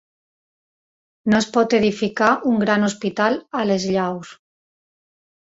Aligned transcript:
No 1.33 1.37
es 1.39 1.47
pot 1.57 1.75
edificar 1.79 2.31
un 2.53 2.57
gran 2.65 2.89
hospital 2.89 3.39
a 3.61 3.63
les 3.73 3.87
Llaus. 3.93 4.35